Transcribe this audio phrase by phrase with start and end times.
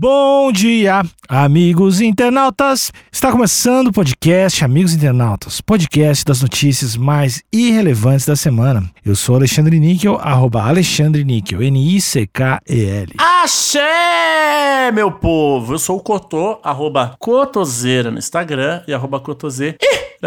[0.00, 2.92] Bom dia, amigos internautas!
[3.10, 8.88] Está começando o podcast Amigos Internautas, podcast das notícias mais irrelevantes da semana.
[9.04, 13.14] Eu sou Alexandre Níquel, arroba Alexandre Níquel, N-I-C-K-E-L.
[13.18, 15.74] Axé, meu povo!
[15.74, 19.76] Eu sou o Cotô, arroba Cotoseira no Instagram e arroba Cotoseira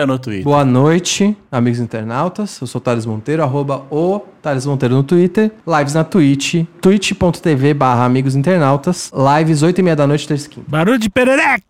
[0.07, 0.43] no Twitter.
[0.43, 2.59] Boa noite, amigos internautas.
[2.59, 5.51] Eu sou o Thales Monteiro, arroba o Thales Monteiro no Twitter.
[5.67, 9.11] Lives na Twitch, twitch.tv barra amigos internautas.
[9.21, 10.65] Lives 8 e meia da noite, terça e quinta.
[10.67, 11.61] Barulho de perereca!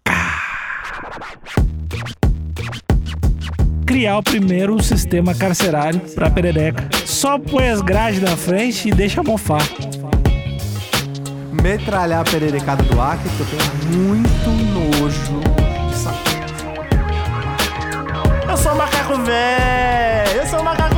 [3.86, 6.88] Criar o primeiro sistema carcerário para perereca.
[7.06, 9.64] Só põe as grades na frente e deixa mofar.
[11.52, 15.42] Metralhar a pererecada do Acre, que eu tenho muito nojo
[15.90, 16.18] de saco.
[18.50, 20.38] Eu sou o macaco velho!
[20.38, 20.91] Eu sou o macaco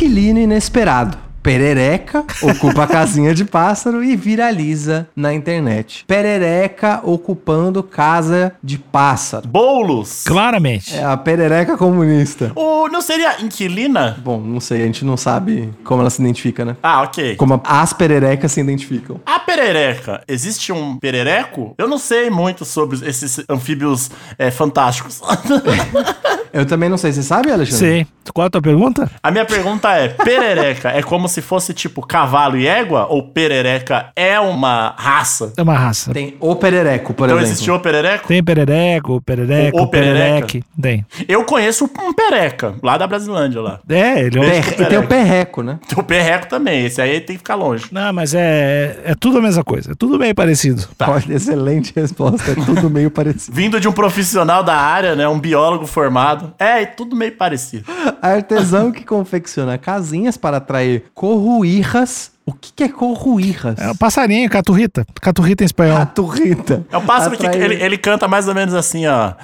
[0.00, 1.18] Inquilino inesperado.
[1.42, 6.04] Perereca ocupa a casinha de pássaro e viraliza na internet.
[6.06, 9.46] Perereca ocupando casa de pássaro.
[9.46, 10.24] Boulos!
[10.24, 10.96] Claramente.
[10.96, 12.50] É a perereca comunista.
[12.54, 14.18] O, não seria inquilina?
[14.22, 16.76] Bom, não sei, a gente não sabe como ela se identifica, né?
[16.82, 17.36] Ah, ok.
[17.36, 19.20] Como as pererecas se identificam.
[19.26, 21.74] A perereca, existe um perereco?
[21.76, 25.20] Eu não sei muito sobre esses anfíbios é, fantásticos.
[26.52, 27.78] Eu também não sei, você sabe, Alexandre?
[27.78, 28.06] Sei.
[28.34, 29.10] Qual a tua pergunta?
[29.22, 33.06] A minha pergunta é: perereca é como se fosse tipo cavalo e égua?
[33.08, 35.52] Ou perereca é uma raça?
[35.56, 36.12] É uma raça.
[36.12, 37.52] Tem o perereco, por Então exemplo.
[37.54, 38.28] existiu o perereco?
[38.28, 40.62] Tem perereco, perereco, O- o perereque.
[40.80, 41.04] Tem.
[41.28, 43.80] Eu conheço um pereca, lá da Brasilândia, lá.
[43.88, 44.60] É, ele é um...
[44.62, 45.78] Tipo E tem o perreco, né?
[45.88, 47.86] Tem o perreco também, esse aí tem que ficar longe.
[47.90, 49.92] Não, mas é, é tudo a mesma coisa.
[49.92, 50.86] É tudo meio parecido.
[50.96, 51.10] Tá.
[51.10, 52.52] Olha, excelente resposta.
[52.52, 53.54] É tudo meio parecido.
[53.56, 55.26] Vindo de um profissional da área, né?
[55.26, 56.39] Um biólogo formado.
[56.58, 57.84] É, é tudo meio parecido.
[58.20, 62.32] Artesão que confecciona casinhas para atrair corruirras.
[62.46, 63.78] O que, que é corruirras?
[63.78, 65.06] É um passarinho, caturrita.
[65.20, 65.98] Caturrita em espanhol.
[65.98, 66.84] Caturrita.
[66.90, 69.34] É o pássaro que Atrair- ele, ele canta mais ou menos assim, ó.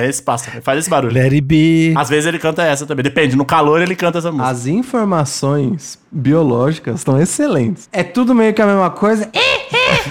[0.00, 1.12] É esse pássaro, ele faz esse barulho.
[1.12, 1.92] Let it be.
[1.96, 3.36] Às vezes ele canta essa também, depende.
[3.36, 4.48] No calor ele canta essa música.
[4.48, 7.88] As informações biológicas estão excelentes.
[7.92, 9.28] É tudo meio que a mesma coisa.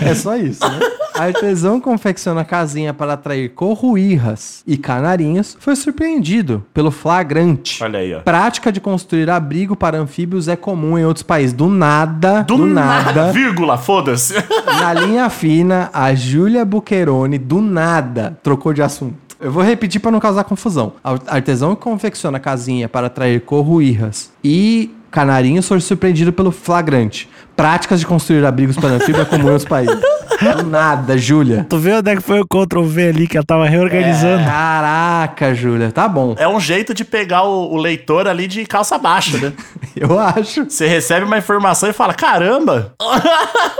[0.01, 0.79] É só isso, né?
[1.19, 7.83] Artesão confecciona casinha para atrair corruirras e canarinhos foi surpreendido pelo flagrante.
[7.83, 8.21] Olha aí, ó.
[8.21, 11.51] Prática de construir abrigo para anfíbios é comum em outros países.
[11.51, 14.33] Do nada, do, nada, Vírgula, foda-se.
[14.79, 19.28] na linha fina, a Júlia Buqueroni, do nada, trocou de assunto.
[19.39, 20.93] Eu vou repetir para não causar confusão.
[21.03, 27.29] Ar- Artesão que confecciona casinha para atrair corruirras e canarinhos foi surpreendido pelo flagrante.
[27.55, 29.97] Práticas de construir abrigos para anfíbios é comum em outros países.
[29.97, 31.65] Do nada, Júlia.
[31.69, 34.43] Tu vê onde é que foi o Ctrl V ali que ela tava reorganizando?
[34.45, 36.35] Caraca, Júlia, tá bom.
[36.37, 39.53] É um jeito de pegar o, o leitor ali de calça baixa, né?
[39.95, 40.65] Eu acho.
[40.69, 42.93] Você recebe uma informação e fala: caramba!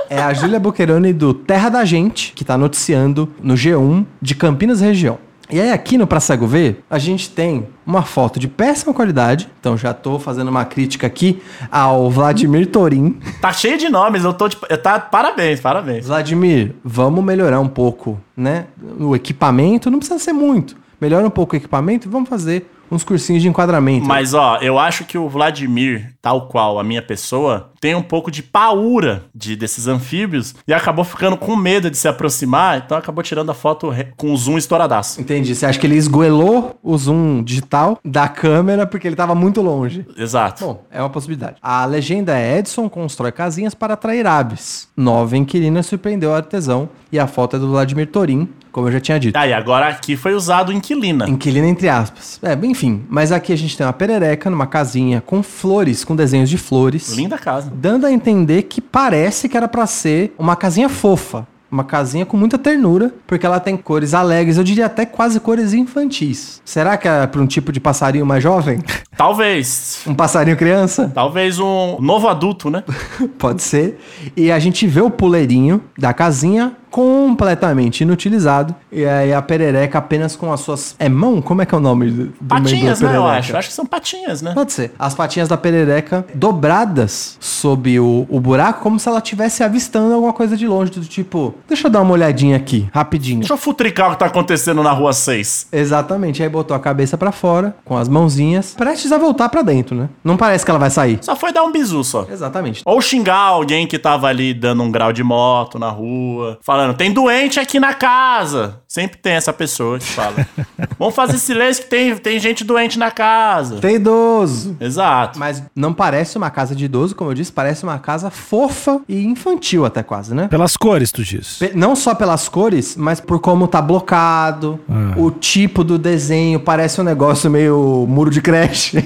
[0.09, 4.81] É a Júlia Buqueroni do Terra da Gente, que tá noticiando no G1 de Campinas
[4.81, 5.19] região.
[5.51, 9.49] E aí aqui no Pra Cego Ver, a gente tem uma foto de péssima qualidade.
[9.59, 13.19] Então já tô fazendo uma crítica aqui ao Vladimir Torin.
[13.41, 14.67] Tá cheio de nomes, eu tô tipo.
[14.77, 16.05] Tá, parabéns, parabéns.
[16.05, 18.67] Vladimir, vamos melhorar um pouco, né?
[18.99, 20.77] O equipamento, não precisa ser muito.
[21.01, 24.07] Melhora um pouco o equipamento e vamos fazer uns cursinhos de enquadramento.
[24.07, 28.29] Mas ó, eu acho que o Vladimir, tal qual a minha pessoa, tem um pouco
[28.29, 33.23] de paura de desses anfíbios e acabou ficando com medo de se aproximar, então acabou
[33.23, 35.21] tirando a foto com o zoom estouradaço.
[35.21, 35.55] Entendi.
[35.55, 40.05] Você acha que ele esgoelou o zoom digital da câmera porque ele tava muito longe?
[40.17, 40.65] Exato.
[40.65, 41.57] Bom, é uma possibilidade.
[41.61, 44.87] A legenda é Edson constrói casinhas para atrair aves.
[44.95, 48.99] Nova inquilina surpreendeu o artesão e a foto é do Vladimir Torin, como eu já
[48.99, 49.35] tinha dito.
[49.35, 51.29] Aí, agora aqui foi usado inquilina.
[51.29, 52.39] Inquilina entre aspas.
[52.41, 53.03] É, bem, enfim.
[53.09, 57.09] Mas aqui a gente tem uma perereca numa casinha com flores, com desenhos de flores.
[57.09, 57.71] Linda casa.
[57.73, 61.47] Dando a entender que parece que era pra ser uma casinha fofa.
[61.71, 65.71] Uma casinha com muita ternura, porque ela tem cores alegres, eu diria até quase cores
[65.71, 66.59] infantis.
[66.65, 68.79] Será que é pra um tipo de passarinho mais jovem?
[69.15, 70.01] Talvez.
[70.07, 71.11] Um passarinho criança?
[71.13, 72.83] Talvez um novo adulto, né?
[73.37, 73.99] Pode ser.
[74.35, 78.73] E a gente vê o puleirinho da casinha completamente inutilizado.
[78.91, 80.95] E aí a perereca apenas com as suas.
[80.97, 81.41] É mão?
[81.41, 83.15] Como é que é o nome do, Patinhas, né?
[83.15, 83.55] Eu acho.
[83.55, 84.53] Acho que são patinhas, né?
[84.53, 84.93] Pode ser.
[84.97, 90.33] As patinhas da perereca dobradas sob o, o buraco, como se ela estivesse avistando alguma
[90.33, 93.39] coisa de longe, do tipo, deixa eu dar uma olhadinha aqui, rapidinho.
[93.39, 95.67] Deixa eu futricar o que tá acontecendo na rua 6.
[95.71, 96.41] Exatamente.
[96.41, 100.09] Aí botou a cabeça pra fora, com as mãozinhas, prestes precisa voltar pra dentro, né?
[100.23, 101.17] Não parece que ela vai sair.
[101.21, 102.27] Só foi dar um bisu só.
[102.29, 102.83] Exatamente.
[102.85, 107.11] Ou xingar alguém que tava ali dando um grau de moto na rua, falando, tem
[107.13, 108.79] doente aqui na casa.
[108.87, 110.45] Sempre tem essa pessoa que fala.
[110.97, 113.77] Vamos fazer silêncio que tem, tem gente doente na casa.
[113.77, 114.75] Tem idoso.
[114.79, 115.37] Exato.
[115.39, 119.23] Mas não parece uma casa de idoso, como eu disse, parece uma casa fofa e
[119.25, 120.47] infantil até quase, né?
[120.47, 121.57] Pelas cores, tu diz.
[121.59, 125.13] Pe- Não só pelas cores, mas por como tá blocado, Ah.
[125.17, 128.97] o tipo do desenho, parece um negócio meio muro de creche.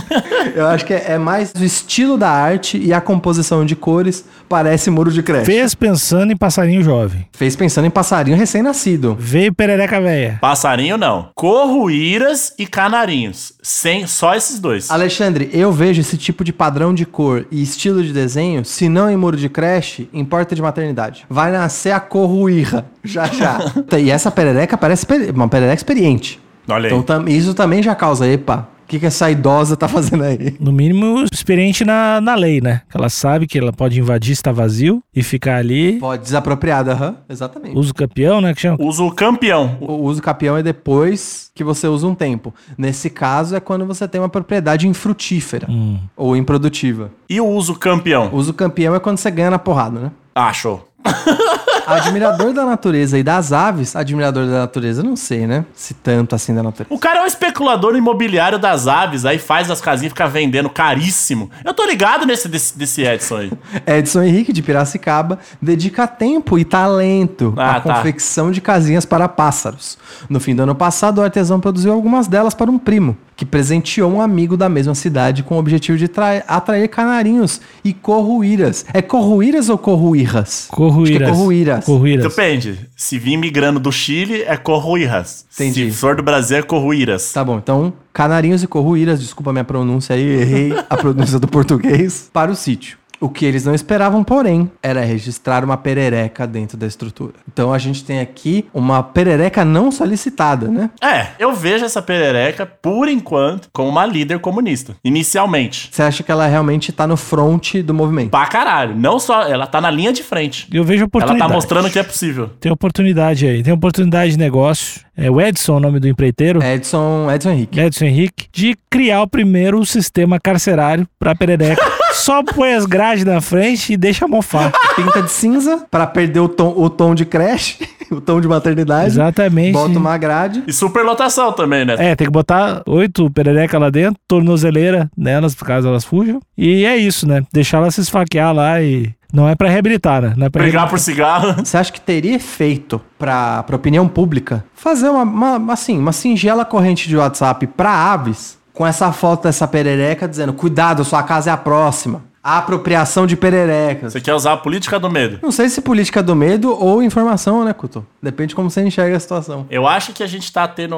[0.54, 4.24] eu acho que é é mais o estilo da arte e a composição de cores
[4.48, 5.44] parece muro de creche.
[5.46, 7.11] Fez pensando em passarinho jovem.
[7.32, 9.16] Fez pensando em passarinho recém-nascido.
[9.18, 10.38] Veio perereca véia.
[10.40, 11.30] Passarinho não.
[11.34, 13.52] Corruíras e canarinhos.
[13.62, 14.90] Sem, só esses dois.
[14.90, 19.10] Alexandre, eu vejo esse tipo de padrão de cor e estilo de desenho, se não
[19.10, 21.24] em muro de creche, em porta de maternidade.
[21.28, 23.58] Vai nascer a corruíra, já já.
[23.98, 26.40] e essa perereca parece uma perereca experiente.
[26.68, 26.94] Olha aí.
[26.96, 30.54] Então isso também já causa, epa, que, que essa idosa tá fazendo aí?
[30.60, 32.82] No mínimo, experiente na, na lei, né?
[32.90, 35.94] Que ela sabe que ela pode invadir se tá vazio e ficar ali.
[35.98, 37.74] Pode, desapropriada, aham, exatamente.
[37.78, 38.52] Usa o campeão, né?
[38.54, 38.76] Que chama.
[38.78, 39.78] Uso campeão.
[39.80, 42.54] O uso capião é depois que você usa um tempo.
[42.76, 45.98] Nesse caso é quando você tem uma propriedade infrutífera Hum.
[46.14, 47.10] ou improdutiva.
[47.30, 48.28] E o uso campeão?
[48.30, 50.10] O uso campeão é quando você ganha na porrada, né?
[50.34, 50.86] Ah, show.
[51.86, 55.64] Admirador da natureza e das aves, admirador da natureza, não sei, né?
[55.74, 56.94] Se tanto assim da natureza.
[56.94, 60.68] O cara é um especulador imobiliário das aves, aí faz as casinhas e fica vendendo
[60.70, 61.50] caríssimo.
[61.64, 63.52] Eu tô ligado nesse desse, desse Edson aí.
[63.86, 67.94] Edson Henrique, de Piracicaba, dedica tempo e talento Ah, à tá.
[67.94, 69.98] confecção de casinhas para pássaros.
[70.28, 74.12] No fim do ano passado, o artesão produziu algumas delas para um primo, que presenteou
[74.12, 78.84] um amigo da mesma cidade com o objetivo de trai- atrair canarinhos e corruíras.
[78.92, 80.66] É corruíras ou corruirras?
[80.70, 81.16] Corruíras.
[81.16, 81.84] Acho que é corruíras.
[81.84, 82.24] Corruíras.
[82.24, 82.78] Depende.
[82.96, 85.44] Se vir migrando do Chile, é corruíras.
[85.54, 85.90] Entendi.
[85.90, 87.32] Se for do Brasil, é corruíras.
[87.32, 91.48] Tá bom, então, canarinhos e corruíras, desculpa a minha pronúncia aí, errei a pronúncia do
[91.48, 92.96] português, para o sítio.
[93.22, 97.34] O que eles não esperavam, porém, era registrar uma perereca dentro da estrutura.
[97.52, 100.90] Então a gente tem aqui uma perereca não solicitada, né?
[101.00, 104.96] É, eu vejo essa perereca, por enquanto, como uma líder comunista.
[105.04, 105.88] Inicialmente.
[105.92, 108.30] Você acha que ela realmente tá no front do movimento?
[108.30, 108.96] Pra caralho.
[108.96, 110.66] Não só, ela tá na linha de frente.
[110.72, 111.48] Eu vejo Ela oportunidade.
[111.48, 112.50] tá mostrando que é possível.
[112.58, 113.62] Tem oportunidade aí.
[113.62, 115.00] Tem oportunidade de negócio.
[115.16, 116.60] É o Edson, o nome do empreiteiro.
[116.60, 117.78] Edson, Edson Henrique.
[117.78, 121.80] Edson Henrique, de criar o primeiro sistema carcerário pra perereca.
[122.12, 124.72] Só põe as grades na frente e deixa mofar.
[124.96, 127.78] Pinta de cinza pra perder o tom, o tom de creche,
[128.10, 129.06] o tom de maternidade.
[129.06, 129.72] Exatamente.
[129.72, 130.62] Bota uma grade.
[130.66, 131.96] E superlotação também, né?
[131.98, 136.40] É, tem que botar oito perereca lá dentro, tornozeleira nelas, caso elas fujam.
[136.56, 137.42] E é isso, né?
[137.52, 139.10] Deixar elas se esfaquear lá e.
[139.32, 140.34] Não é pra reabilitar, né?
[140.36, 141.54] Não é pra Brigar por cigarro.
[141.64, 145.22] Você acha que teria efeito pra, pra opinião pública fazer uma,
[145.56, 150.52] uma- assim, uma singela corrente de WhatsApp pra aves com essa foto dessa perereca dizendo:
[150.52, 152.24] cuidado, sua casa é a próxima.
[152.44, 154.12] A apropriação de pererecas.
[154.12, 155.38] Você quer usar a política do medo.
[155.40, 158.04] Não sei se política do medo ou informação, né, Couto?
[158.20, 159.64] Depende de como você enxerga a situação.
[159.70, 160.96] Eu acho que a gente tá tendo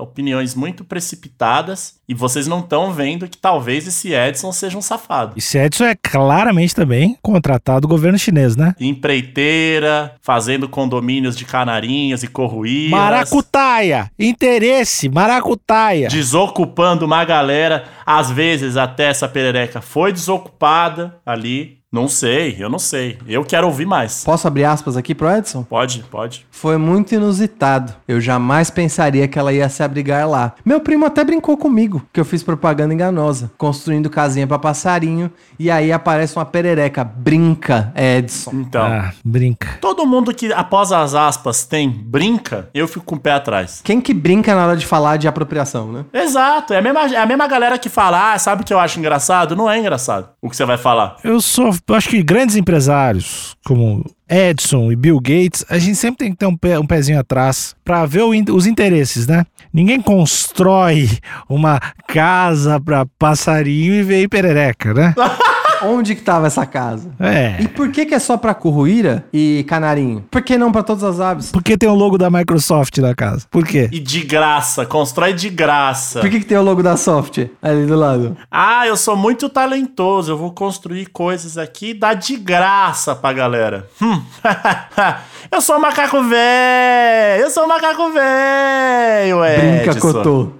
[0.00, 5.34] opiniões muito precipitadas e vocês não estão vendo que talvez esse Edson seja um safado.
[5.36, 8.74] Esse Edson é claramente também contratado do governo chinês, né?
[8.78, 12.90] Empreiteira, fazendo condomínios de canarinhas e corruíras.
[12.90, 14.10] Maracutaia!
[14.18, 15.08] Interesse!
[15.08, 16.08] Maracutaia!
[16.08, 17.84] Desocupando uma galera.
[18.04, 21.78] Às vezes até essa perereca foi desocupada ali.
[21.96, 23.16] Não sei, eu não sei.
[23.26, 24.22] Eu quero ouvir mais.
[24.22, 25.62] Posso abrir aspas aqui pro Edson?
[25.62, 26.46] Pode, pode.
[26.50, 27.94] Foi muito inusitado.
[28.06, 30.52] Eu jamais pensaria que ela ia se abrigar lá.
[30.62, 35.70] Meu primo até brincou comigo que eu fiz propaganda enganosa, construindo casinha pra passarinho, e
[35.70, 37.02] aí aparece uma perereca.
[37.02, 38.50] Brinca, Edson.
[38.52, 38.84] Então.
[38.84, 39.78] Ah, brinca.
[39.80, 43.80] Todo mundo que, após as aspas, tem brinca, eu fico com o pé atrás.
[43.82, 46.04] Quem que brinca na hora de falar de apropriação, né?
[46.12, 48.78] Exato, é a mesma, é a mesma galera que fala, ah, sabe o que eu
[48.78, 49.56] acho engraçado?
[49.56, 51.16] Não é engraçado o que você vai falar.
[51.24, 56.18] Eu sou, eu acho que grandes empresários, como Edson e Bill Gates, a gente sempre
[56.18, 59.44] tem que ter um, pé- um pezinho atrás pra ver os interesses, né?
[59.72, 61.08] Ninguém constrói
[61.48, 61.78] uma
[62.08, 65.14] casa pra passarinho e veio perereca, né?
[65.82, 67.10] Onde que tava essa casa?
[67.18, 67.56] É.
[67.60, 70.24] E por que que é só pra curruíra e canarinho?
[70.30, 71.50] Por que não pra todas as aves?
[71.50, 73.46] Por que tem o logo da Microsoft na casa?
[73.50, 73.88] Por quê?
[73.92, 76.20] E de graça, constrói de graça.
[76.20, 78.36] Por que que tem o logo da Soft ali do lado?
[78.50, 83.32] Ah, eu sou muito talentoso, eu vou construir coisas aqui e dar de graça pra
[83.32, 83.88] galera.
[84.00, 84.22] Hum.
[85.50, 90.00] eu sou um macaco velho, eu sou um macaco velho, Brinca, Edson.
[90.00, 90.52] Cotô.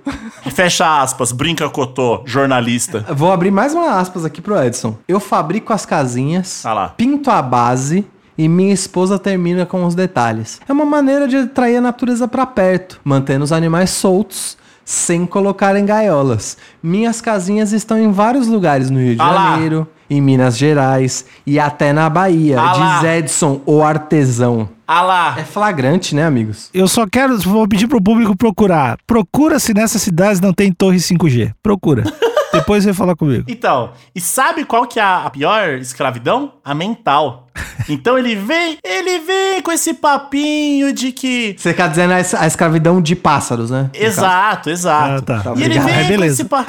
[0.50, 3.04] Fecha aspas, brinca cotô, jornalista.
[3.10, 4.96] Vou abrir mais uma aspas aqui pro Edson.
[5.08, 6.88] Eu fabrico as casinhas, Ah lá.
[6.96, 8.04] pinto a base
[8.36, 10.60] e minha esposa termina com os detalhes.
[10.68, 15.76] É uma maneira de atrair a natureza pra perto, mantendo os animais soltos, sem colocar
[15.76, 16.56] em gaiolas.
[16.82, 19.50] Minhas casinhas estão em vários lugares no Rio de Ah lá.
[19.52, 22.60] Janeiro, em Minas Gerais e até na Bahia.
[22.60, 23.00] Ah lá.
[23.00, 24.68] diz Edson, o artesão.
[24.86, 25.34] Ah lá.
[25.38, 26.68] É flagrante, né, amigos?
[26.74, 28.98] Eu só quero, vou pedir pro público procurar.
[29.06, 31.52] Procura se nessas cidades não tem torre 5G.
[31.62, 32.04] Procura.
[32.58, 33.44] Depois você fala comigo.
[33.48, 36.52] Então, e sabe qual que é a pior escravidão?
[36.64, 37.46] A mental.
[37.88, 42.46] Então ele vem, ele vem com esse papinho de que Você dizer a es- a
[42.46, 43.90] escravidão de pássaros, né?
[43.94, 45.14] Exato, exato.
[45.18, 45.40] Ah, tá.
[45.42, 46.66] Tá, E ele vem, Aí, com esse pa-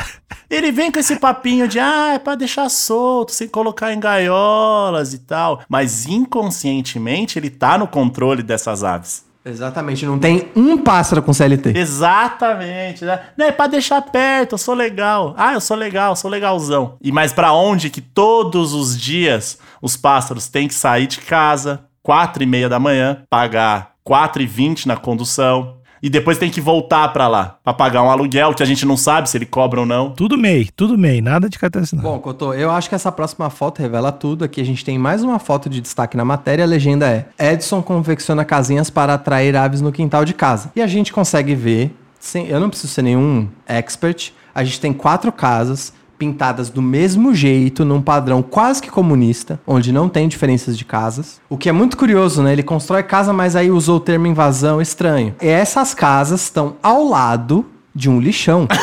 [0.50, 5.14] ele vem com esse papinho de, ah, é pra deixar solto, sem colocar em gaiolas
[5.14, 5.62] e tal.
[5.68, 9.26] Mas inconscientemente ele tá no controle dessas aves.
[9.48, 11.78] Exatamente, não tem um pássaro com CLT.
[11.78, 13.20] Exatamente, né?
[13.38, 15.34] Não é pra deixar perto, eu sou legal.
[15.38, 16.98] Ah, eu sou legal, sou legalzão.
[17.02, 21.82] E mas pra onde que todos os dias os pássaros têm que sair de casa,
[22.04, 26.62] quatro e meia da manhã, pagar quatro e vinte na condução e depois tem que
[26.62, 29.80] voltar pra lá pra pagar um aluguel que a gente não sabe se ele cobra
[29.80, 30.12] ou não.
[30.12, 32.08] Tudo MEI, tudo MEI, nada de carteira assinada.
[32.08, 34.46] Bom, Cotô, eu acho que essa próxima foto revela tudo.
[34.46, 36.64] Aqui a gente tem mais uma foto de destaque na matéria.
[36.64, 40.72] A legenda é: Edson confecciona casinhas para atrair aves no quintal de casa.
[40.76, 44.94] E a gente consegue ver, sem, eu não preciso ser nenhum expert, a gente tem
[44.94, 50.78] quatro casas pintadas do mesmo jeito, num padrão quase que comunista, onde não tem diferenças
[50.78, 51.40] de casas.
[51.50, 52.52] O que é muito curioso, né?
[52.54, 55.36] Ele constrói casa, mas aí usou o termo invasão estranho.
[55.42, 58.68] E essas casas estão ao lado de um lixão.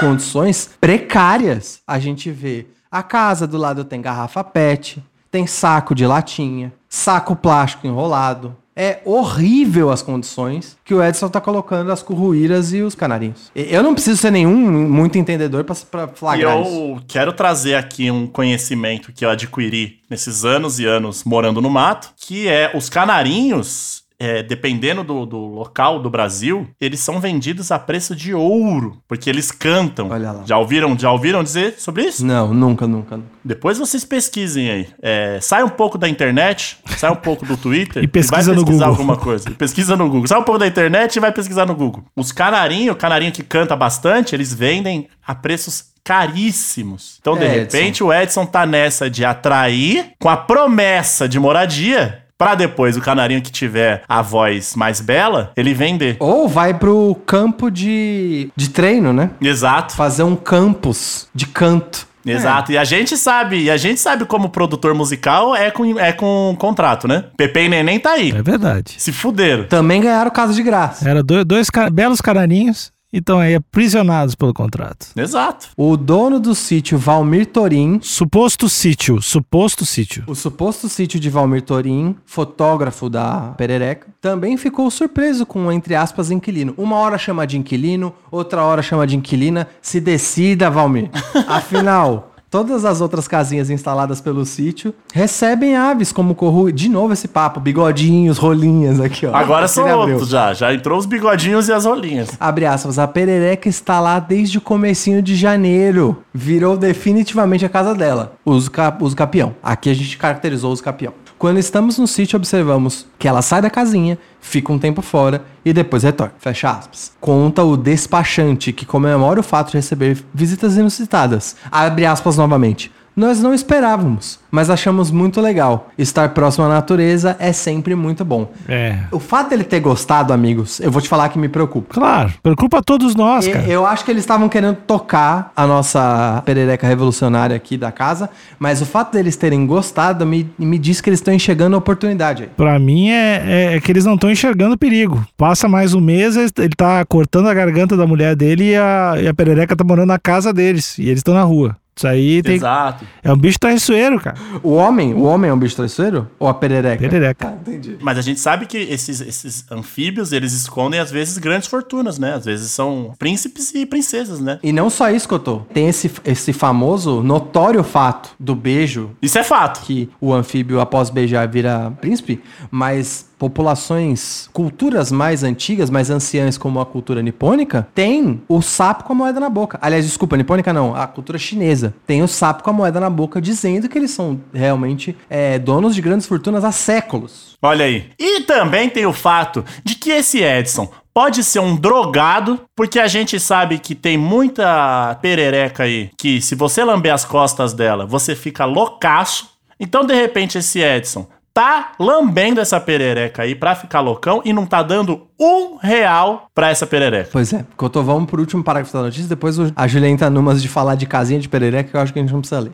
[0.00, 1.80] condições precárias.
[1.86, 7.36] A gente vê a casa do lado tem garrafa PET, tem saco de latinha, saco
[7.36, 8.56] plástico enrolado.
[8.74, 13.50] É horrível as condições que o Edson tá colocando as curruíras e os canarinhos.
[13.54, 14.56] Eu não preciso ser nenhum
[14.88, 16.70] muito entendedor pra- pra E flagrar isso.
[16.70, 21.68] eu quero trazer aqui um conhecimento que eu adquiri nesses anos e anos morando no
[21.68, 27.72] mato, que é os canarinhos, é, dependendo do, do local do Brasil, eles são vendidos
[27.72, 30.10] a preço de ouro, porque eles cantam.
[30.10, 30.42] Olha lá.
[30.44, 32.24] Já ouviram, já ouviram dizer sobre isso?
[32.24, 33.16] Não, nunca, nunca.
[33.16, 33.28] nunca.
[33.42, 34.86] Depois vocês pesquisem aí.
[35.02, 38.62] É, sai um pouco da internet, sai um pouco do Twitter E pesquisa vai no
[38.64, 39.00] pesquisar Google.
[39.00, 39.48] alguma coisa.
[39.48, 40.26] E pesquisa no Google.
[40.28, 42.04] Sai um pouco da internet e vai pesquisar no Google.
[42.14, 47.16] Os canarinhos, o canarinho que canta bastante, eles vendem a preços caríssimos.
[47.20, 52.18] Então, de É, repente, o Edson tá nessa de atrair com a promessa de moradia.
[52.40, 56.16] Pra depois o canarinho que tiver a voz mais bela, ele vender.
[56.18, 59.28] Ou vai pro campo de, de treino, né?
[59.42, 59.94] Exato.
[59.94, 62.08] Fazer um campus de canto.
[62.24, 66.12] Exato, e a gente sabe, e a gente sabe como produtor musical é com, é
[66.12, 67.24] com contrato, né?
[67.36, 68.30] Pepe e Neném tá aí.
[68.30, 68.94] É verdade.
[68.98, 69.64] Se fuderam.
[69.64, 71.08] Também ganharam casa de graça.
[71.08, 75.08] Era dois, dois ca- belos canarinhos e estão aí aprisionados pelo contrato.
[75.16, 75.68] Exato.
[75.76, 80.24] O dono do sítio Valmir Torim Suposto sítio, suposto sítio.
[80.26, 86.30] O suposto sítio de Valmir Torim, fotógrafo da Perereca, também ficou surpreso com entre aspas,
[86.30, 86.74] inquilino.
[86.76, 89.68] Uma hora chama de inquilino, outra hora chama de inquilina.
[89.80, 91.10] Se decida, Valmir.
[91.48, 96.72] Afinal, todas as outras casinhas instaladas pelo sítio recebem aves como corru.
[96.72, 99.34] De novo esse papo, bigodinhos, rolinhas aqui, ó.
[99.34, 100.52] Agora são outros já.
[100.52, 102.30] Já entrou os bigodinhos e as rolinhas.
[102.40, 106.22] Abre aspas, a perereca está lá desde o comecinho de janeiro.
[106.34, 108.32] Virou definitivamente a casa dela.
[108.44, 109.54] Uso, ca uso capião.
[109.62, 111.14] Aqui a gente caracterizou uso capião.
[111.40, 115.72] Quando estamos no sítio, observamos que ela sai da casinha, fica um tempo fora e
[115.72, 116.34] depois retorna.
[116.38, 117.12] Fecha aspas.
[117.18, 121.56] Conta o despachante que comemora o fato de receber visitas inusitadas.
[121.72, 122.92] Abre aspas novamente.
[123.20, 125.90] Nós não esperávamos, mas achamos muito legal.
[125.98, 128.50] Estar próximo à natureza é sempre muito bom.
[128.66, 128.96] É.
[129.12, 131.92] O fato dele ter gostado, amigos, eu vou te falar que me preocupa.
[131.92, 133.66] Claro, preocupa todos nós, E- cara.
[133.66, 138.80] Eu acho que eles estavam querendo tocar a nossa perereca revolucionária aqui da casa, mas
[138.80, 142.48] o fato deles terem gostado me, me diz que eles estão enxergando a oportunidade aí.
[142.56, 145.22] Pra mim é, é- é que eles não estão enxergando o perigo.
[145.36, 149.14] Passa mais um mês, ele ele tá cortando a garganta da mulher dele e a,
[149.20, 150.96] e a perereca tá morando na casa deles.
[150.98, 151.76] E eles estão na rua.
[151.96, 153.04] Isso aí tem, Exato.
[153.22, 154.36] é um bicho traiçoeiro, cara.
[154.62, 156.28] O homem, o homem é um bicho traiçoeiro?
[156.38, 156.98] Ou a perereca?
[157.02, 157.46] Perereca.
[157.48, 157.96] Tá, entendi.
[158.00, 162.34] Mas a gente sabe que esses, esses anfíbios, eles escondem às vezes grandes fortunas, né?
[162.34, 164.58] Às vezes são príncipes e princesas, né?
[164.62, 165.62] E não só isso, Cotô.
[165.74, 169.80] Tem esse, esse famoso, notório fato do beijo Isso é fato.
[169.82, 176.78] que o anfíbio, após beijar, vira príncipe, mas populações, culturas mais antigas, mais anciãs, como
[176.78, 179.78] a cultura nipônica, tem o sapo com a moeda na boca.
[179.80, 183.40] Aliás, desculpa, nipônica não, a cultura chinesa tem o sapo com a moeda na boca,
[183.40, 187.56] dizendo que eles são realmente é, donos de grandes fortunas há séculos.
[187.62, 188.10] Olha aí.
[188.18, 193.08] E também tem o fato de que esse Edson pode ser um drogado, porque a
[193.08, 198.36] gente sabe que tem muita perereca aí, que se você lamber as costas dela, você
[198.36, 199.48] fica loucaço.
[199.78, 201.26] Então, de repente, esse Edson
[201.60, 206.70] tá lambendo essa perereca aí pra ficar loucão e não tá dando um real pra
[206.70, 207.28] essa perereca.
[207.30, 210.68] Pois é, Cotô, vamos pro último parágrafo da notícia, depois a Julia entra numas de
[210.68, 212.72] falar de casinha de perereca que eu acho que a gente não precisa ler.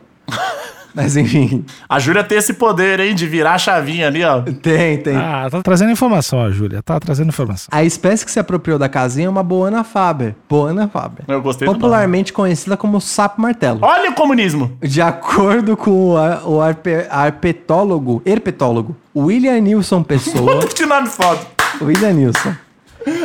[0.95, 4.41] Mas enfim, A Júlia tem esse poder, hein, de virar a chavinha ali, ó.
[4.41, 5.15] tem, tem.
[5.15, 6.81] Ah, tá trazendo informação, a Júlia.
[6.81, 7.67] Tá trazendo informação.
[7.71, 10.35] A espécie que se apropriou da casinha é uma boana faber.
[10.49, 11.23] Boana faber.
[11.27, 13.79] Eu gostei do Popularmente conhecida como sapo martelo.
[13.83, 14.71] Olha o comunismo.
[14.81, 21.07] De acordo com o, ar- o arpe- arpetólogo, herpetólogo, William Nilson Pessoa, Puta que nome
[21.07, 21.39] foda.
[21.81, 22.53] William Nilson,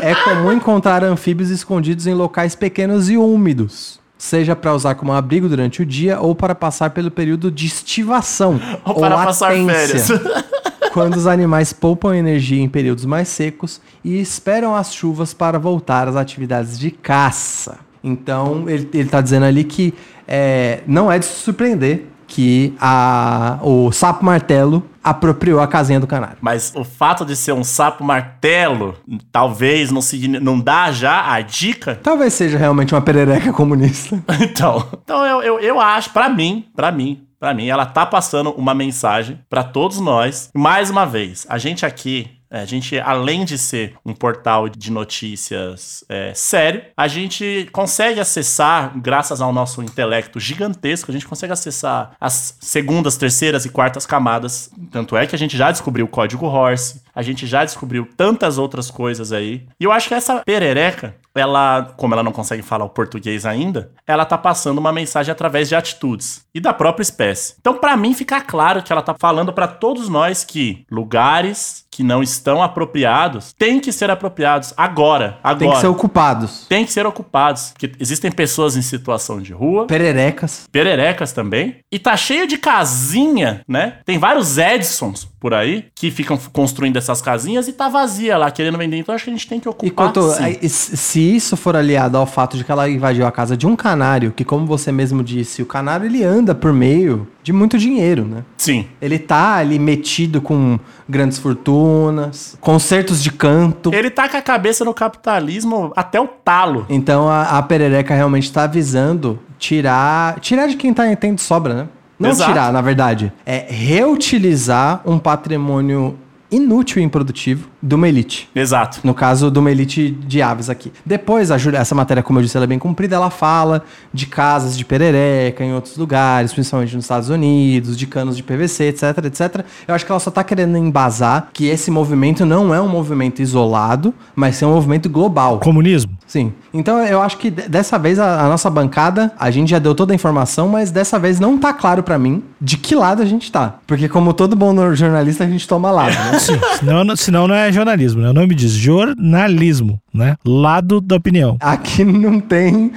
[0.02, 5.48] é comum encontrar anfíbios escondidos em locais pequenos e úmidos, seja para usar como abrigo
[5.48, 10.08] durante o dia ou para passar pelo período de estivação Ou para passar férias.
[10.94, 16.06] quando os animais poupam energia em períodos mais secos e esperam as chuvas para voltar
[16.06, 17.80] às atividades de caça.
[18.04, 19.92] Então, ele, ele tá dizendo ali que
[20.28, 26.06] é, não é de se surpreender que a, o sapo martelo apropriou a casinha do
[26.06, 26.38] canário.
[26.40, 28.96] Mas o fato de ser um sapo martelo,
[29.30, 31.98] talvez não, signi- não dá já a dica.
[32.02, 34.22] Talvez seja realmente uma perereca comunista.
[34.40, 38.50] Então, então eu, eu, eu acho, pra mim, pra mim, pra mim, ela tá passando
[38.52, 40.48] uma mensagem pra todos nós.
[40.54, 46.04] Mais uma vez, a gente aqui, a gente, além de ser um portal de notícias
[46.08, 52.14] é, sério, a gente consegue acessar, graças ao nosso intelecto gigantesco, a gente consegue acessar
[52.20, 54.70] as segundas, terceiras e quartas camadas.
[54.90, 58.58] Tanto é que a gente já descobriu o código Horse, a gente já descobriu tantas
[58.58, 59.66] outras coisas aí.
[59.80, 63.90] E eu acho que essa perereca, ela, como ela não consegue falar o português ainda,
[64.06, 67.54] ela tá passando uma mensagem através de atitudes e da própria espécie.
[67.60, 72.02] Então, pra mim, fica claro que ela tá falando pra todos nós que lugares que
[72.02, 75.58] não estão apropriados têm que ser apropriados agora, agora.
[75.58, 76.66] Tem que ser ocupados.
[76.68, 80.66] Tem que ser ocupados, porque existem pessoas em situação de rua, Pererecas.
[80.72, 83.98] pererecas também, e tá cheio de casinha, né?
[84.04, 88.78] Tem vários Edsons por aí que ficam construindo essas casinhas e tá vazia lá querendo
[88.78, 88.96] vender.
[88.96, 89.92] Então acho que a gente tem que E ocupar.
[90.12, 90.42] quanto, sim.
[90.44, 93.66] aí, se se isso for aliado ao fato de que ela invadiu a casa de
[93.66, 97.76] um canário, que como você mesmo disse, o canário ele anda por meio de muito
[97.76, 98.44] dinheiro, né?
[98.56, 98.86] Sim.
[99.00, 103.92] Ele tá ali metido com grandes fortunas, concertos de canto.
[103.92, 106.86] Ele tá com a cabeça no capitalismo até o talo.
[106.88, 111.74] Então a, a perereca realmente tá visando tirar, tirar de quem tá, tem de sobra,
[111.74, 111.88] né?
[112.18, 112.52] Não Exato.
[112.52, 116.16] tirar, na verdade, é reutilizar um patrimônio
[116.50, 118.48] inútil e improdutivo de uma elite.
[118.54, 119.00] Exato.
[119.02, 120.92] No caso de uma elite de aves aqui.
[121.04, 124.26] Depois, a Júlia, essa matéria, como eu disse, ela é bem comprida, ela fala de
[124.26, 129.02] casas de perereca em outros lugares, principalmente nos Estados Unidos, de canos de PVC, etc,
[129.24, 129.64] etc.
[129.88, 133.42] Eu acho que ela só tá querendo embasar que esse movimento não é um movimento
[133.42, 135.58] isolado, mas sim um movimento global.
[135.58, 136.12] Comunismo?
[136.26, 136.52] Sim.
[136.72, 139.94] Então eu acho que de- dessa vez a, a nossa bancada, a gente já deu
[139.94, 143.26] toda a informação, mas dessa vez não tá claro pra mim de que lado a
[143.26, 143.74] gente tá.
[143.86, 146.38] Porque como todo bom jornalista, a gente toma lado, né?
[146.38, 146.58] Sim.
[146.78, 148.30] senão, senão não é jornalismo, né?
[148.30, 150.36] O nome diz jornalismo, né?
[150.44, 151.56] Lado da opinião.
[151.60, 152.92] Aqui não tem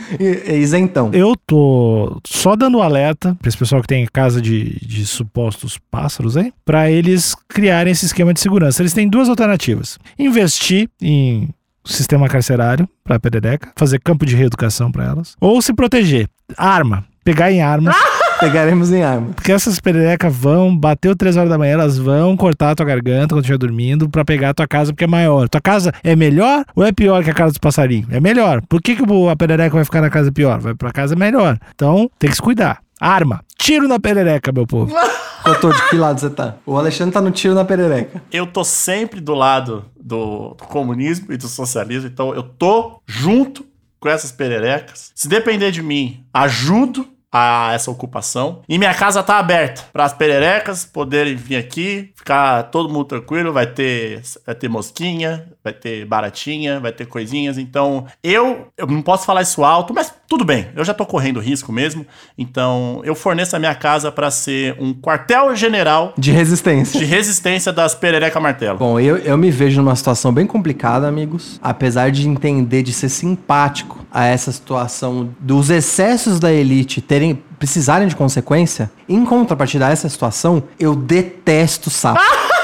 [0.48, 1.10] isentão.
[1.14, 6.38] Eu tô só dando alerta pra esse pessoal que tem casa de, de supostos pássaros
[6.38, 8.82] aí, pra eles criarem esse esquema de segurança.
[8.82, 11.50] Eles têm duas alternativas: investir em
[11.86, 16.28] sistema carcerário pra perereca, fazer campo de reeducação pra elas, ou se proteger.
[16.58, 17.06] Arma.
[17.24, 17.96] Pegar em armas.
[18.40, 19.30] Pegaremos em arma.
[19.34, 23.34] Porque essas pererecas vão, bateu 3 horas da manhã, elas vão cortar a tua garganta
[23.34, 25.48] quando estiver dormindo pra pegar a tua casa porque é maior.
[25.48, 28.08] Tua casa é melhor ou é pior que a casa dos passarinhos?
[28.12, 28.62] É melhor.
[28.68, 30.60] Por que, que a perereca vai ficar na casa pior?
[30.60, 31.58] Vai pra casa melhor.
[31.74, 32.82] Então, tem que se cuidar.
[33.00, 33.42] Arma.
[33.58, 34.94] Tiro na perereca, meu povo.
[35.44, 36.56] Cotô, de que lado você tá?
[36.66, 38.22] O Alexandre tá no tiro na perereca.
[38.32, 43.64] Eu tô sempre do lado do comunismo e do socialismo, então eu tô junto
[44.00, 45.12] com essas pererecas.
[45.14, 48.62] Se depender de mim, ajudo a essa ocupação.
[48.70, 53.52] E minha casa tá aberta para as pererecas poderem vir aqui, ficar todo mundo tranquilo,
[53.52, 57.58] vai ter vai ter mosquinha, vai ter baratinha, vai ter coisinhas.
[57.58, 60.68] Então, eu eu não posso falar isso alto, mas tudo bem.
[60.76, 62.06] Eu já tô correndo risco mesmo.
[62.38, 67.00] Então, eu forneço a minha casa para ser um quartel-general De resistência.
[67.00, 68.78] de resistência das perereca martelo.
[68.80, 71.60] Bom, eu, eu me vejo numa situação bem complicada, amigos.
[71.62, 78.08] Apesar de entender, de ser simpático a essa situação dos excessos da elite terem precisarem
[78.08, 82.20] de consequência, em contrapartida a essa situação, eu detesto sapo.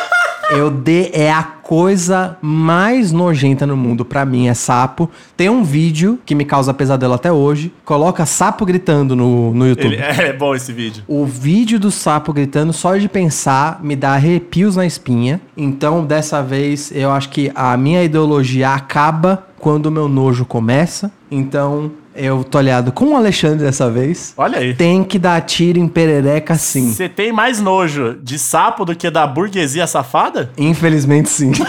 [0.52, 5.10] Eu de é a coisa mais nojenta no mundo pra mim é sapo.
[5.38, 7.74] Tem um vídeo que me causa pesadelo até hoje.
[7.86, 9.94] Coloca sapo gritando no, no YouTube.
[9.94, 11.06] Ele- é bom esse vídeo.
[11.08, 15.40] O vídeo do sapo gritando, só de pensar, me dá arrepios na espinha.
[15.56, 21.10] Então, dessa vez, eu acho que a minha ideologia acaba quando o meu nojo começa.
[21.32, 24.34] Então, Eu tô aliado com o Alexandre dessa vez.
[24.38, 24.74] Olha aí.
[24.74, 26.92] Tem que dar tiro em perereca sim.
[26.92, 30.52] Você tem mais nojo de sapo do que da burguesia safada?
[30.58, 31.52] Infelizmente sim.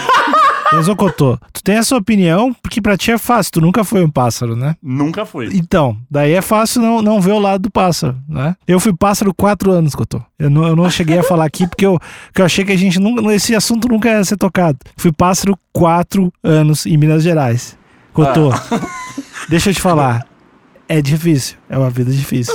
[0.73, 4.03] Mas, ô Cotô, tu tem essa opinião porque pra ti é fácil, tu nunca foi
[4.03, 4.75] um pássaro, né?
[4.81, 5.51] Nunca fui.
[5.53, 8.55] Então, daí é fácil não, não ver o lado do pássaro, né?
[8.67, 10.19] Eu fui pássaro quatro anos, Cotô.
[10.39, 12.75] Eu não, eu não cheguei a falar aqui porque eu, porque eu achei que a
[12.75, 14.79] gente nunca, esse assunto nunca ia ser tocado.
[14.97, 17.77] Fui pássaro quatro anos em Minas Gerais.
[18.11, 18.51] Cotô,
[19.49, 20.25] deixa eu te falar.
[20.87, 22.53] É difícil, é uma vida difícil.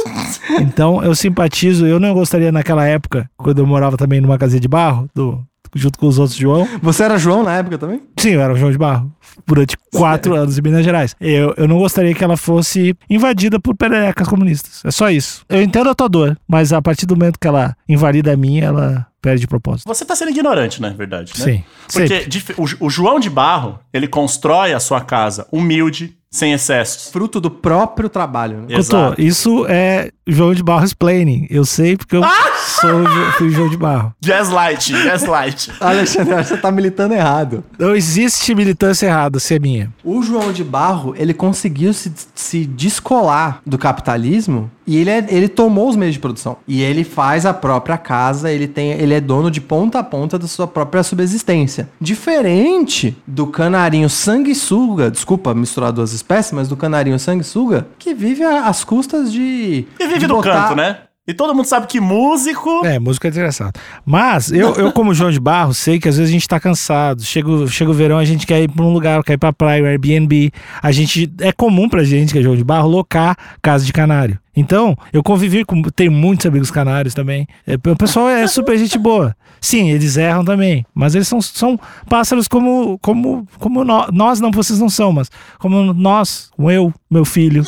[0.60, 4.68] Então eu simpatizo, eu não gostaria naquela época, quando eu morava também numa casinha de
[4.68, 5.42] barro, do,
[5.74, 6.68] junto com os outros João.
[6.82, 8.02] Você era João na época também?
[8.18, 9.12] Sim, eu era o João de Barro.
[9.46, 11.14] Durante quatro anos em Minas Gerais.
[11.20, 14.82] Eu, eu não gostaria que ela fosse invadida por pererecas comunistas.
[14.84, 15.44] É só isso.
[15.48, 18.64] Eu entendo a tua dor, mas a partir do momento que ela invalida a minha,
[18.64, 19.86] ela perde de propósito.
[19.86, 21.44] Você tá sendo ignorante, na verdade, né?
[21.44, 21.64] Sim.
[21.92, 22.26] Porque Sempre.
[22.28, 27.10] dif- o, o João de Barro, ele constrói a sua casa humilde, sem excessos.
[27.10, 28.76] Fruto do próprio trabalho, né?
[28.76, 29.20] Exato.
[29.20, 31.46] isso é João de Barro explaining.
[31.50, 32.22] Eu sei porque eu
[32.68, 34.12] sou, Jo- fui João de Barro.
[34.24, 35.70] Gaslight, gaslight.
[35.80, 37.64] Alexandre, você tá militando errado.
[37.78, 39.92] Não existe militância errada, se é minha.
[40.04, 45.48] O João de Barro, ele conseguiu se, se descolar do capitalismo e ele, é- ele
[45.48, 46.56] tomou os meios de produção.
[46.66, 50.38] E ele faz a própria casa, ele, tem, ele é dono de ponta a ponta
[50.38, 51.88] da sua própria subsistência.
[52.00, 58.84] Diferente do canarinho sanguessuga, desculpa misturar duas espécies, mas do canarinho sanguessuga, que vive às
[58.84, 59.86] custas de...
[59.98, 60.98] E vive de do botar- canto, né?
[61.28, 62.86] E todo mundo sabe que músico.
[62.86, 63.78] É, música é desgraçado.
[64.02, 67.22] Mas eu, eu, como João de Barro, sei que às vezes a gente tá cansado.
[67.22, 69.52] Chega, o- chega o verão, a gente quer ir pra um lugar, quer ir pra
[69.52, 70.50] praia, um Airbnb.
[70.82, 71.30] A gente.
[71.42, 74.38] É comum pra gente, que é João de Barro, locar casa de canário.
[74.56, 75.82] Então, eu convivi com.
[75.82, 77.46] Tenho muitos amigos canários também.
[77.66, 79.36] É, o pessoal é super gente boa.
[79.60, 80.86] Sim, eles erram também.
[80.94, 85.30] Mas eles são, são pássaros como, como, como nó- nós, não, vocês não são, mas
[85.58, 87.64] como nós, como eu, meu filho.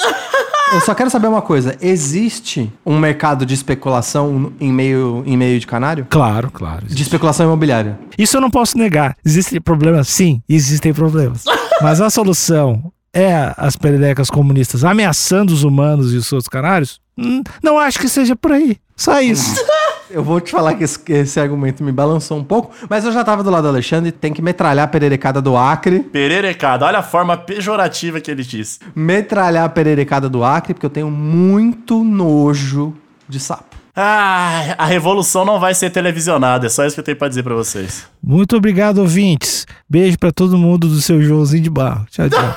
[0.73, 5.59] Eu só quero saber uma coisa, existe um mercado de especulação em meio, em meio
[5.59, 6.07] de canário?
[6.09, 6.87] Claro, claro.
[6.87, 7.99] De especulação imobiliária?
[8.17, 9.17] Isso eu não posso negar.
[9.25, 10.09] Existem problemas?
[10.09, 11.45] Sim, existem problemas.
[11.83, 17.01] Mas a solução é as pererecas comunistas ameaçando os humanos e os seus canários?
[17.19, 18.77] Hum, Não acho que seja por aí.
[18.97, 19.55] Só isso.
[20.11, 23.13] Eu vou te falar que esse, que esse argumento me balançou um pouco, mas eu
[23.13, 26.01] já tava do lado do Alexandre, tem que metralhar a pererecada do Acre.
[26.01, 28.81] Pererecada, olha a forma pejorativa que ele diz.
[28.95, 32.93] Metralhar a pererecada do Acre, porque eu tenho muito nojo
[33.29, 33.77] de sapo.
[33.95, 37.43] Ah, a revolução não vai ser televisionada, é só isso que eu tenho pra dizer
[37.43, 38.07] pra vocês.
[38.23, 39.67] Muito obrigado, ouvintes.
[39.89, 42.07] Beijo pra todo mundo do seu Joãozinho de Barro.
[42.11, 42.57] Tchau, tchau.